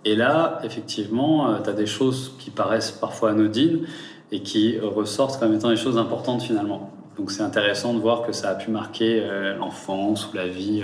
[0.04, 3.86] Et là, effectivement, euh, tu as des choses qui paraissent parfois anodines
[4.32, 6.90] et qui ressortent comme étant des choses importantes finalement.
[7.22, 9.24] Donc c'est intéressant de voir que ça a pu marquer
[9.60, 10.84] l'enfance ou la vie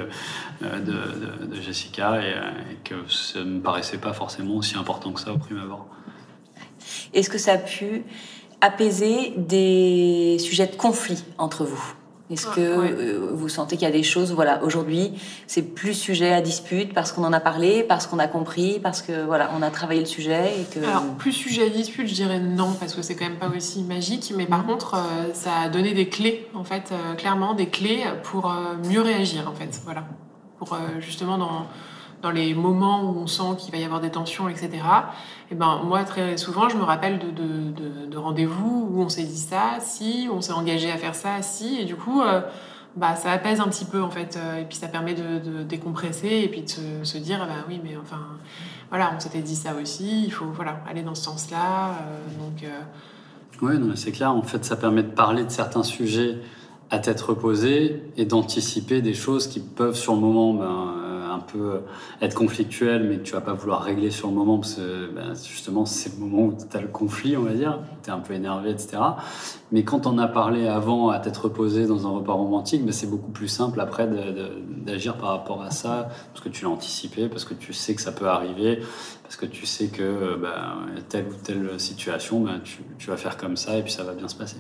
[0.62, 5.40] de, Jessica et, et, que ça me paraissait pas forcément aussi important que ça au
[5.40, 5.88] prime abord.
[7.12, 8.04] Est-ce que ça a pu
[8.62, 11.97] apaiser des sujets de conflit entre vous?
[12.30, 15.14] Est-ce que euh, vous sentez qu'il y a des choses, voilà, aujourd'hui,
[15.48, 19.02] c'est plus sujet à dispute parce qu'on en a parlé, parce qu'on a compris, parce
[19.02, 20.86] que voilà, on a travaillé le sujet et que.
[20.86, 23.82] Alors plus sujet à dispute, je dirais non parce que c'est quand même pas aussi
[23.84, 27.68] magique, mais par contre, euh, ça a donné des clés, en fait, euh, clairement des
[27.70, 28.54] clés pour
[28.90, 30.04] mieux réagir, en fait, voilà,
[30.58, 31.68] pour justement dans
[32.22, 34.72] dans les moments où on sent qu'il va y avoir des tensions, etc.
[35.52, 39.24] Et ben moi très souvent je me rappelle de, de, de, rendez-vous où on s'est
[39.24, 42.42] dit ça, si, on s'est engagé à faire ça, si, et du coup euh,
[42.96, 46.42] bah ça apaise un petit peu en fait, euh, et puis ça permet de, décompresser
[46.44, 48.22] et puis de se, se dire bah oui mais enfin
[48.90, 52.70] voilà on s'était dit ça aussi, il faut voilà aller dans ce sens-là, euh, donc.
[53.60, 54.32] Oui, c'est clair.
[54.32, 56.38] En fait, ça permet de parler de certains sujets
[56.92, 61.07] à tête reposée et d'anticiper des choses qui peuvent sur le moment ben,
[61.52, 61.82] peu
[62.22, 65.34] être conflictuel, mais que tu vas pas vouloir régler sur le moment, parce que ben,
[65.34, 68.20] justement, c'est le moment où tu as le conflit, on va dire, tu es un
[68.20, 68.98] peu énervé, etc.
[69.72, 73.10] Mais quand on a parlé avant à tête reposée dans un repas romantique, ben, c'est
[73.10, 74.08] beaucoup plus simple après
[74.86, 78.02] d'agir par rapport à ça, parce que tu l'as anticipé, parce que tu sais que
[78.02, 78.80] ça peut arriver,
[79.24, 83.36] parce que tu sais que ben, telle ou telle situation, ben, tu, tu, vas faire
[83.36, 84.58] comme ça et puis ça va bien se passer.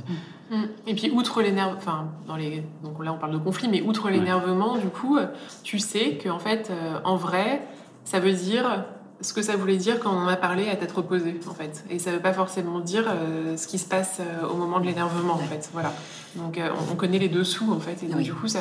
[0.52, 0.56] Mmh.
[0.88, 4.10] Et puis outre l'énervement, enfin dans les, donc là on parle de conflit, mais outre
[4.10, 5.18] l'énervement, du coup,
[5.64, 7.62] tu sais que en fait, euh, en vrai,
[8.06, 8.86] ça veut dire
[9.22, 11.84] ce que ça voulait dire quand on a parlé à tête reposée, en fait.
[11.90, 14.86] Et ça veut pas forcément dire euh, ce qui se passe euh, au moment de
[14.86, 15.70] l'énervement, en fait.
[15.74, 15.92] Voilà.
[16.36, 18.04] Donc euh, on, connaît les dessous, en fait.
[18.04, 18.60] Et donc, du coup, ça,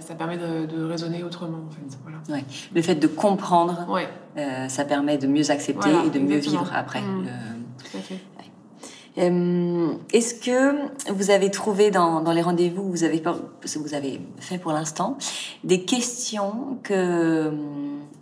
[0.00, 1.98] ça permet de, raisonner autrement, en fait.
[2.02, 2.42] Voilà.
[2.74, 3.86] Le fait de comprendre,
[4.68, 7.02] ça permet de mieux accepter et de mieux vivre après.
[7.02, 7.26] Mmh.
[7.78, 8.20] Tout à fait.
[9.16, 12.96] Est-ce que vous avez trouvé dans, les rendez-vous que
[13.76, 15.18] vous avez, fait pour l'instant
[15.62, 17.52] des questions que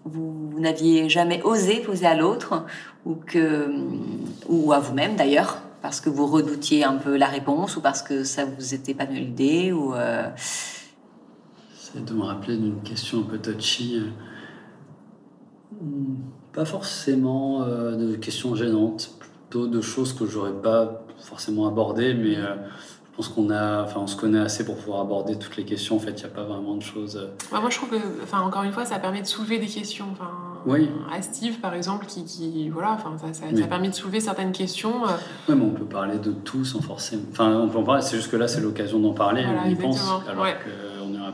[0.05, 2.67] vous n'aviez jamais osé poser à l'autre
[3.07, 3.71] ou que
[4.49, 8.23] ou à vous-même d'ailleurs parce que vous redoutiez un peu la réponse ou parce que
[8.23, 10.29] ça vous était pas de l'idée ou euh...
[11.75, 14.01] C'est de me rappeler d'une question un peu touchy.
[15.81, 16.15] Hmm,
[16.53, 19.19] pas forcément euh, de questions gênantes,
[19.59, 22.55] de choses que j'aurais pas forcément abordées, mais euh,
[23.13, 25.97] je pense qu'on a, enfin, on se connaît assez pour pouvoir aborder toutes les questions.
[25.97, 27.17] En fait, il n'y a pas vraiment de choses.
[27.17, 27.61] Euh.
[27.61, 30.07] moi, je trouve que, enfin, encore une fois, ça permet de soulever des questions.
[30.13, 30.31] Enfin,
[30.65, 30.89] oui.
[31.13, 34.53] À Steve, par exemple, qui, qui voilà, enfin, ça, ça, a permis de soulever certaines
[34.53, 35.05] questions.
[35.07, 35.13] Euh.
[35.49, 37.25] Oui, mais on peut parler de tout sans forcément.
[37.33, 38.03] Enfin, on peut en parler.
[38.03, 39.45] C'est juste que là, c'est l'occasion d'en parler.
[39.45, 40.59] on y pense, alors aurait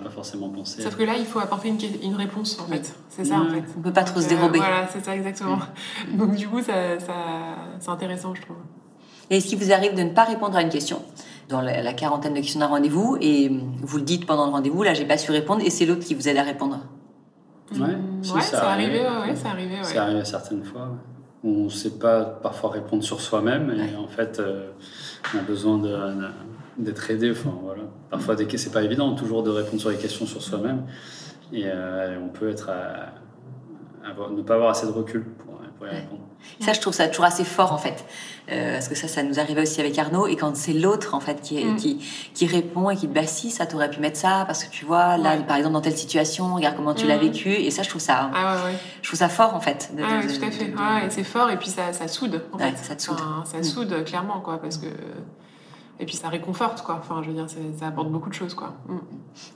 [0.08, 0.82] pas forcément pensé.
[0.82, 2.94] Sauf que là, il faut apporter une, une réponse, en fait.
[3.08, 3.64] C'est ça, en fait.
[3.76, 4.58] On peut pas trop se dérober.
[4.58, 5.58] voilà, c'est ça, exactement.
[6.14, 7.14] Donc, du coup, ça, ça
[7.78, 8.56] c'est intéressant, je trouve.
[9.30, 11.02] Et est-ce qu'il vous arrive de ne pas répondre à une question
[11.48, 13.50] dans la, quarantaine de questions d'un rendez-vous et
[13.82, 16.14] vous le dites pendant le rendez-vous, là j'ai pas su répondre et c'est l'autre qui
[16.14, 16.78] vous aide à répondre.
[17.72, 19.76] Ouais, mmh, ça, ça arrivé, ouais, ça arrivé.
[19.82, 20.90] Ça arrive certaines fois.
[21.42, 24.72] On ne sait pas parfois répondre sur soi-même et en fait euh,
[25.34, 25.78] on a besoin
[26.78, 27.30] d'être aidé.
[27.30, 27.82] Enfin, voilà.
[28.10, 30.84] Parfois c'est pas évident toujours de répondre sur les questions sur soi-même
[31.52, 32.70] et euh, on peut être
[34.30, 36.22] ne pas avoir assez de recul pour, pour y répondre.
[36.60, 38.04] Ça, je trouve ça toujours assez fort, en fait.
[38.50, 40.26] Euh, parce que ça, ça nous arrivait aussi avec Arnaud.
[40.26, 41.76] Et quand c'est l'autre, en fait, qui, mm.
[41.76, 41.98] qui,
[42.34, 44.84] qui, répond et qui te bah si, ça t'aurait pu mettre ça, parce que tu
[44.84, 47.20] vois, là, par exemple, dans telle situation, regarde comment tu l'as mm.
[47.20, 47.50] vécu.
[47.50, 49.90] Et ça, je trouve ça, ah, ouais, je trouve ça fort, en fait.
[49.98, 51.06] ah, oui, tout à fait.
[51.06, 52.76] et c'est fort, et puis ça, ça soude, en fait.
[52.76, 53.18] Ça, soude.
[53.44, 53.64] ça mm.
[53.64, 54.86] soude, clairement, quoi, parce que
[56.00, 57.00] et puis ça réconforte, quoi.
[57.00, 58.74] Enfin, je veux dire, ça, apporte beaucoup de choses, quoi.
[58.88, 58.98] Mm.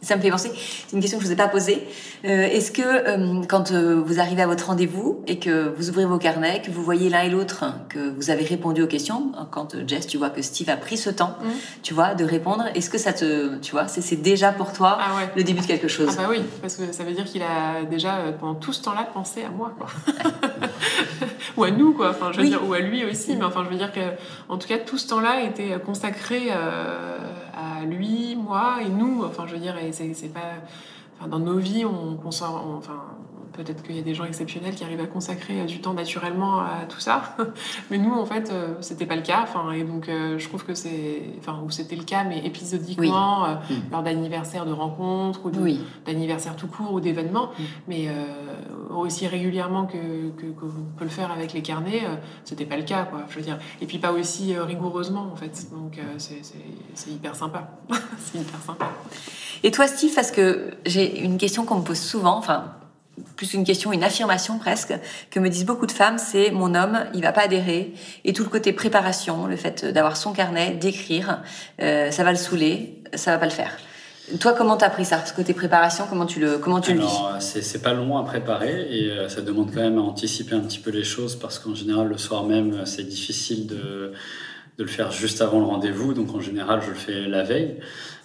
[0.01, 1.87] Ça me fait penser, c'est une question que je vous ai pas posée.
[2.25, 6.05] Euh, est-ce que euh, quand euh, vous arrivez à votre rendez-vous et que vous ouvrez
[6.05, 9.77] vos carnets, que vous voyez l'un et l'autre, que vous avez répondu aux questions, quand
[9.87, 11.49] Jess, tu vois que Steve a pris ce temps, mm.
[11.83, 15.21] tu vois, de répondre, est-ce que ça te, tu vois, c'est déjà pour toi ah
[15.37, 16.09] le début de quelque chose?
[16.13, 19.09] Ah bah oui, parce que ça veut dire qu'il a déjà pendant tout ce temps-là
[19.13, 19.89] pensé à moi, quoi.
[21.57, 22.11] ou à nous, quoi.
[22.11, 24.01] Enfin, je veux dire, ou à lui aussi, mais enfin, je veux dire que,
[24.49, 27.19] en tout cas, tout ce temps-là était consacré euh,
[27.55, 29.25] à lui, moi et nous.
[29.25, 30.41] Enfin, je veux dire, c'est pas.
[31.19, 33.03] Enfin, dans nos vies, on, on, enfin,
[33.53, 36.61] Peut-être qu'il y a des gens exceptionnels qui arrivent à consacrer euh, du temps naturellement
[36.61, 37.37] à tout ça.
[37.91, 39.41] Mais nous, en fait, euh, c'était pas le cas.
[39.43, 41.23] Enfin, et donc, euh, je trouve que c'est.
[41.39, 43.91] Enfin, où c'était le cas, mais épisodiquement, mm.
[43.91, 45.51] lors d'anniversaires de rencontres, ou
[46.07, 47.51] d'anniversaires tout court, ou d'événements.
[47.59, 47.63] Mm.
[47.89, 48.09] Mais
[48.91, 52.03] aussi régulièrement que, que, peut le faire avec les carnets,
[52.45, 53.23] c'était pas le cas, quoi.
[53.29, 53.59] Je veux dire.
[53.81, 55.67] Et puis, pas aussi rigoureusement, en fait.
[55.73, 57.71] Donc, c'est hyper sympa.
[58.19, 58.87] c'est hyper sympa.
[59.63, 62.73] Et toi, Steve, parce que j'ai une question qu'on me pose souvent, enfin,
[63.43, 64.95] plus une question, une affirmation presque,
[65.33, 67.93] que me disent beaucoup de femmes, c'est mon homme, il va pas adhérer.
[68.25, 71.43] Et tout le côté préparation, le fait d'avoir son carnet, d'écrire,
[71.81, 73.77] euh, ça va le saouler, ça va pas le faire.
[74.39, 77.83] Toi, comment t'as pris ça, ce côté préparation Comment tu le, comment tu Alors, c'est
[77.83, 80.91] pas long à préparer et euh, ça demande quand même à anticiper un petit peu
[80.91, 84.13] les choses parce qu'en général, le soir même, c'est difficile de
[84.79, 86.15] le faire juste avant le rendez-vous.
[86.15, 87.79] Donc, en général, je le fais la veille.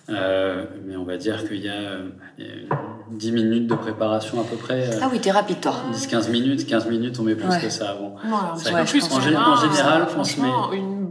[0.10, 1.98] Euh, mais on va dire qu'il y a
[3.12, 4.88] 10 euh, minutes de préparation à peu près.
[4.88, 5.76] Euh, ah oui, t'es rapide toi.
[5.94, 8.16] 10-15 minutes, 15 minutes, on met plus que ça avant.
[8.16, 10.48] Ouais, plus, en, général, on se met,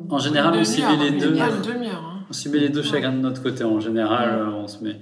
[0.08, 1.36] en général, on s'y met les deux.
[1.38, 1.50] Hein.
[2.30, 3.64] On s'y met les deux chacun de notre côté.
[3.64, 4.98] En général, on se met.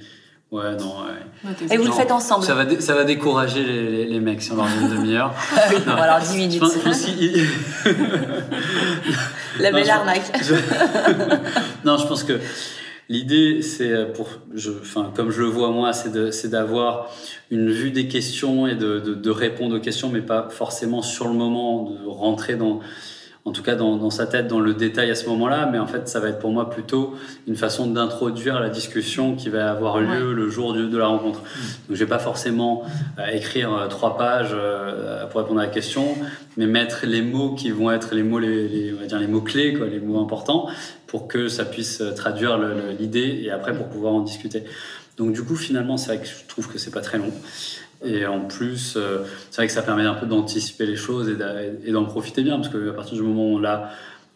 [0.50, 0.94] Ouais, non.
[1.00, 1.52] Ouais.
[1.70, 4.57] Et vous le faites ensemble Ça va, ça va décourager les, les, mecs si on
[4.57, 5.35] leur donne une demi-heure.
[5.57, 6.62] ah oui, bon, alors 10 minutes.
[9.59, 10.33] La belle arnaque.
[11.85, 12.38] non, je pense que
[13.09, 17.11] L'idée, c'est pour, je, enfin, comme je le vois moi, c'est d'avoir
[17.51, 21.35] une vue des questions et de, de, répondre aux questions, mais pas forcément sur le
[21.35, 22.81] moment, de rentrer dans,
[23.46, 25.87] en tout cas dans, dans, sa tête, dans le détail à ce moment-là, mais en
[25.87, 27.14] fait, ça va être pour moi plutôt
[27.46, 31.40] une façon d'introduire la discussion qui va avoir lieu le jour de, de, la rencontre.
[31.40, 31.61] Mm.
[31.88, 32.85] Donc, je vais pas forcément
[33.18, 36.16] euh, écrire euh, trois pages euh, pour répondre à la question,
[36.57, 39.26] mais mettre les mots qui vont être les mots, les, les on va dire les
[39.26, 40.66] mots clés, quoi, les mots importants,
[41.07, 42.59] pour que ça puisse traduire
[42.98, 44.64] l'idée et après pour pouvoir en discuter.
[45.18, 47.30] Donc, du coup, finalement, c'est vrai que je trouve que c'est pas très long.
[48.05, 51.93] Et en plus, euh, c'est vrai que ça permet un peu d'anticiper les choses et
[51.93, 53.90] d'en profiter bien, parce qu'à partir du moment où on l'a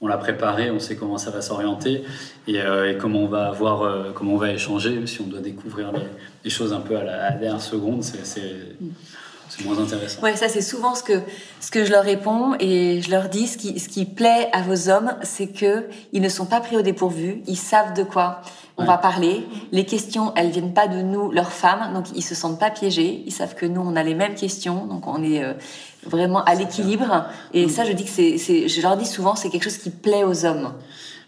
[0.07, 2.05] l'a préparé, on sait comment ça va s'orienter
[2.47, 5.05] et, euh, comment on va avoir, euh, comment on va échanger.
[5.07, 5.91] Si on doit découvrir
[6.45, 8.45] les, choses un peu à la, dernière seconde, c'est
[9.65, 10.23] moins intéressant.
[10.23, 11.21] Ouais, ça c'est souvent ce que
[11.61, 14.63] ce que je leur réponds et je leur dis ce qui ce qui plaît à
[14.63, 18.43] vos hommes, c'est que ils ne sont pas pris au dépourvu, ils savent de quoi
[18.79, 19.45] on va parler.
[19.73, 23.25] Les questions, elles viennent pas de nous, leurs femmes, donc ils se sentent pas piégés.
[23.27, 25.55] Ils savent que nous, on a les mêmes questions, donc on est euh,
[26.05, 27.27] vraiment à l'équilibre.
[27.53, 30.23] Et ça, je dis que c'est, je leur dis souvent, c'est quelque chose qui plaît
[30.23, 30.75] aux hommes.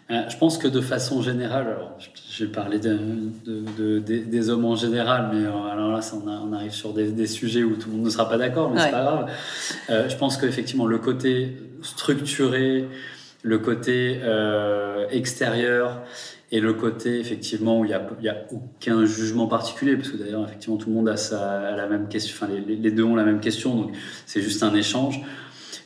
[0.09, 2.07] Euh, je pense que de façon générale, alors, je
[2.39, 7.27] vais parler de, des hommes en général, mais euh, alors là, on, arrive sur des,
[7.27, 10.09] sujets où tout le monde ne sera pas d'accord, mais c'est pas grave.
[10.09, 12.87] je pense qu'effectivement, le côté structuré,
[13.43, 14.19] le côté
[15.11, 16.01] extérieur,
[16.51, 20.17] et le côté effectivement où il n'y a, y a aucun jugement particulier, parce que
[20.17, 23.23] d'ailleurs effectivement tout le monde a, sa, la même question, enfin les, deux ont la
[23.23, 25.21] même question, donc c'est juste un échange,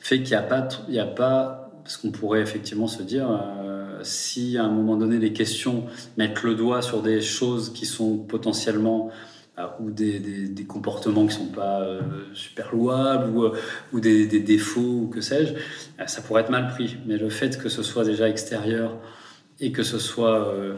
[0.01, 3.29] fait qu'il n'y a pas, il y a pas, parce qu'on pourrait effectivement se dire,
[3.29, 5.85] euh, si à un moment donné les questions
[6.17, 9.09] mettent le doigt sur des choses qui sont potentiellement
[9.57, 12.01] euh, ou des, des, comportements qui sont pas euh,
[12.33, 13.51] super louables ou,
[13.93, 15.53] ou des, défauts ou que sais-je,
[16.07, 16.97] ça pourrait être mal pris.
[17.05, 18.97] Mais le fait que ce soit déjà extérieur
[19.59, 20.77] et que ce soit euh,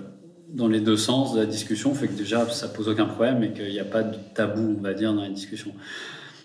[0.50, 3.52] dans les deux sens de la discussion fait que déjà ça pose aucun problème et
[3.52, 5.74] qu'il n'y a pas de tabou, on va dire, dans les discussions.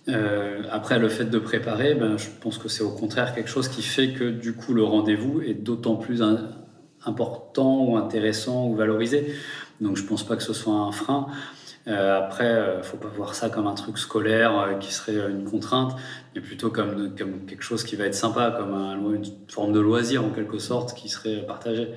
[0.09, 3.69] Euh, après, le fait de préparer, ben, je pense que c'est au contraire quelque chose
[3.69, 6.23] qui fait que du coup le rendez-vous est d'autant plus
[7.07, 9.35] important ou intéressant ou valorisé.
[9.81, 11.27] Donc je pense pas que ce soit un frein.
[11.89, 15.45] Euh, après, euh, faut pas voir ça comme un truc scolaire euh, qui serait une
[15.45, 15.97] contrainte,
[16.35, 18.73] mais plutôt comme, comme quelque chose qui va être sympa, comme
[19.15, 21.89] une forme de loisir en quelque sorte qui serait partagé.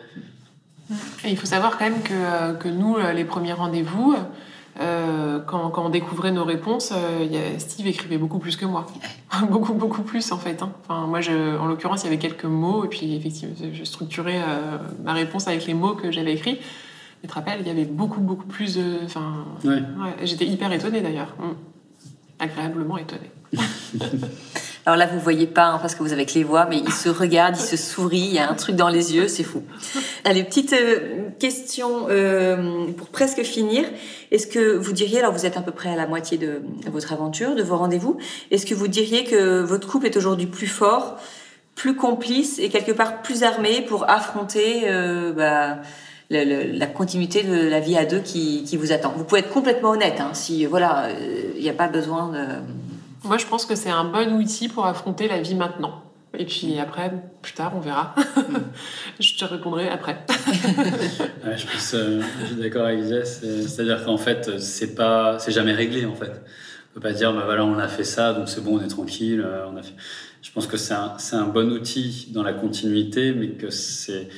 [1.23, 4.15] Et il faut savoir quand même que, que nous, les premiers rendez-vous,
[4.77, 6.93] quand, quand, on découvrait nos réponses,
[7.57, 8.85] Steve écrivait beaucoup plus que moi.
[9.49, 10.61] beaucoup, beaucoup plus en fait.
[10.61, 10.71] Hein.
[10.83, 14.41] Enfin, moi, je, en l'occurrence, il y avait quelques mots, et puis effectivement, je structurais
[15.03, 16.59] ma réponse avec les mots que j'avais écrits.
[17.21, 18.99] Tu te rappelles, il y avait beaucoup, beaucoup plus de.
[19.03, 19.45] Enfin,
[20.23, 21.33] J'étais hyper étonnée d'ailleurs.
[21.41, 21.55] Hum.
[22.37, 23.31] Agréablement étonnée.
[24.87, 26.93] Alors là, vous voyez pas hein, parce que vous avez que les voix, mais il
[26.93, 29.63] se regarde, il se sourit, il y a un truc dans les yeux, c'est fou.
[30.23, 33.83] Allez, petite euh, question euh, pour presque finir.
[34.29, 37.13] Est-ce que vous diriez, alors vous êtes à peu près à la moitié de votre
[37.13, 38.17] aventure, de vos rendez-vous,
[38.51, 41.17] est-ce que vous diriez que votre couple est aujourd'hui plus fort,
[41.73, 45.77] plus complice et quelque part plus armé pour affronter euh, bah,
[46.29, 49.13] la continuité de la vie à deux qui, qui, vous attend?
[49.17, 51.07] Vous pouvez être complètement honnête, hein, si voilà,
[51.55, 52.37] il n'y a pas besoin de
[53.25, 56.01] moi, je pense que c'est un bon outil pour affronter la vie maintenant.
[56.37, 57.11] Et puis après,
[57.41, 58.13] plus tard, on verra.
[59.19, 60.17] je te répondrai après.
[60.29, 63.41] je pense, euh, je suis d'accord avec Jess.
[63.41, 66.31] C'est-à-dire qu'en fait, c'est pas, c'est jamais réglé en fait.
[66.91, 68.87] On peut pas dire, bah voilà, on a fait ça, donc c'est bon, on est
[68.87, 69.43] tranquille.
[69.45, 69.93] Euh, on a fait...
[70.41, 74.29] Je pense que c'est un, un, bon outil dans la continuité, mais que c'est,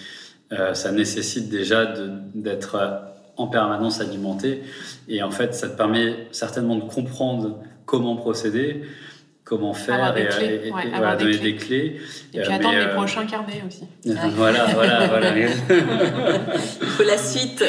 [0.52, 1.93] euh, ça nécessite déjà
[2.34, 3.04] d'être
[3.36, 4.63] en permanence alimenté.
[5.08, 8.84] Et en fait, ça te permet certainement de comprendre comment procéder,
[9.43, 12.00] comment faire et, et, donner des clés.
[12.34, 13.86] Et puis attendre les euh, prochains carnets aussi.
[14.36, 15.36] voilà, voilà, voilà.
[15.39, 17.63] Il faut la suite.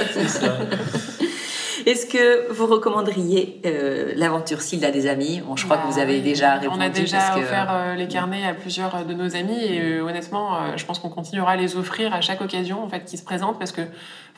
[1.87, 5.41] Est-ce que vous recommanderiez euh, l'aventure s'il a des amis?
[5.41, 6.81] Bon, Je crois que vous avez bah déjà répondu.
[6.81, 10.85] On a déjà offert euh, les carnets à plusieurs de nos amis et honnêtement, je
[10.85, 13.73] pense qu'on continuera à les offrir à chaque occasion en fait qui se présente parce
[13.73, 13.83] que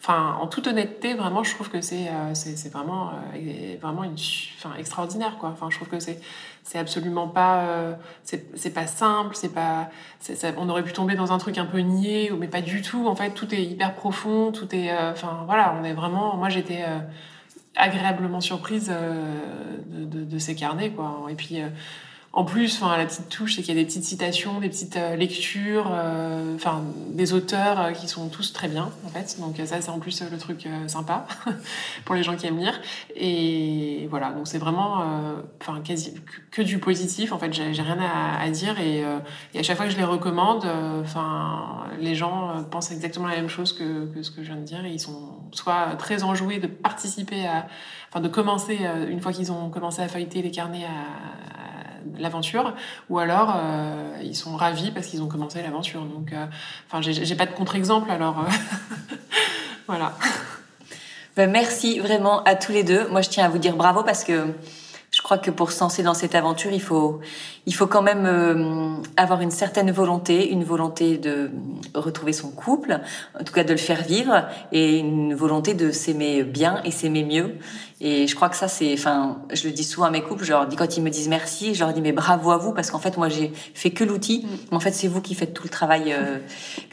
[0.02, 2.32] Enfin, en toute honnêteté, vraiment, je trouve que c'est euh,
[2.72, 4.16] vraiment euh, vraiment une,
[4.56, 5.50] enfin, extraordinaire quoi.
[5.50, 6.18] Enfin, je trouve que c'est
[6.62, 9.90] c'est absolument pas euh, c'est pas simple, c'est pas
[10.56, 13.08] on aurait pu tomber dans un truc un peu niais, mais pas du tout.
[13.08, 16.34] En fait, tout est hyper profond, tout est enfin voilà, on est vraiment.
[16.36, 16.82] Moi, j'étais
[17.76, 21.26] agréablement surprise de, de, de, ces carnets quoi.
[21.28, 21.58] Et puis
[22.32, 24.96] en plus, enfin, la petite touche, c'est qu'il y a des petites citations, des petites
[24.96, 29.36] euh, lectures, euh, enfin, des auteurs euh, qui sont tous très bien, en fait.
[29.40, 31.26] Donc ça, c'est en plus le truc sympa
[32.04, 32.80] pour les gens qui aiment lire.
[33.16, 35.04] Et voilà, donc c'est vraiment,
[35.60, 36.14] enfin, quasi
[36.52, 37.32] que, du positif.
[37.32, 38.78] En fait, j'ai rien à, dire.
[38.78, 39.02] Et,
[39.54, 40.64] et, à chaque fois que je les recommande,
[41.02, 44.64] enfin, les gens pensent exactement la même chose que, que, ce que je viens de
[44.64, 44.84] dire.
[44.84, 47.66] Et ils sont soit très enjoués de participer à,
[48.08, 51.59] enfin, de commencer une fois qu'ils ont commencé à feuilleter les carnets à
[52.18, 52.74] l'aventure,
[53.08, 56.02] ou alors euh, ils sont ravis parce qu'ils ont commencé l'aventure.
[56.02, 56.46] Donc, euh,
[56.86, 59.16] enfin, j'ai pas de contre-exemple, alors euh,
[59.86, 60.14] voilà.
[61.36, 63.08] Ben, merci vraiment à tous les deux.
[63.08, 64.48] Moi, je tiens à vous dire bravo parce que
[65.20, 67.20] je crois que pour se lancer dans cette aventure, il faut,
[67.66, 71.50] il faut quand même euh, avoir une certaine volonté, une volonté de
[71.94, 72.98] retrouver son couple,
[73.38, 77.22] en tout cas de le faire vivre, et une volonté de s'aimer bien et s'aimer
[77.22, 77.56] mieux.
[78.00, 80.52] Et je crois que ça, c'est, enfin, je le dis souvent à mes couples, je
[80.52, 82.90] leur dis quand ils me disent merci, je leur dis mais bravo à vous parce
[82.90, 84.56] qu'en fait moi j'ai fait que l'outil, mm.
[84.70, 86.38] mais en fait c'est vous qui faites tout le travail, euh,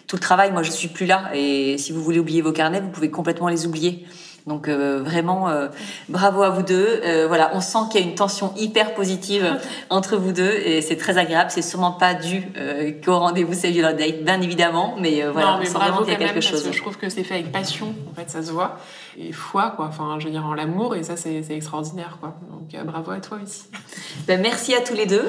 [0.06, 0.52] tout le travail.
[0.52, 3.48] Moi je suis plus là, et si vous voulez oublier vos carnets, vous pouvez complètement
[3.48, 4.06] les oublier.
[4.48, 5.68] Donc euh, vraiment, euh,
[6.08, 7.02] bravo à vous deux.
[7.04, 10.82] Euh, voilà, on sent qu'il y a une tension hyper positive entre vous deux et
[10.82, 11.52] c'est très agréable.
[11.52, 12.44] C'est sûrement pas dû
[13.04, 16.20] qu'au rendez-vous c'est Your Date, bien évidemment, mais voilà, non, mais bravo qu'il y a
[16.20, 16.64] quelque chose.
[16.64, 17.94] Parce que je trouve que c'est fait avec passion.
[18.12, 18.78] En fait, ça se voit
[19.17, 19.88] et foi, quoi.
[19.88, 22.36] Enfin, je veux dire en l'amour et ça c'est extraordinaire, quoi.
[22.51, 23.65] Donc bravo à toi aussi.
[24.27, 25.27] Ben, merci à tous les deux.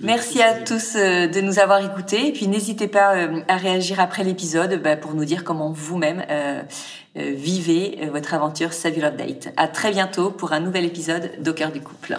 [0.00, 2.28] Merci à tous de nous avoir écoutés.
[2.28, 3.14] Et puis n'hésitez pas
[3.48, 6.24] à réagir après l'épisode ben, pour nous dire comment vous-même
[7.16, 9.52] euh, vivez euh, votre aventure Save Your Date.
[9.56, 12.18] À très bientôt pour un nouvel épisode d'Au du couple.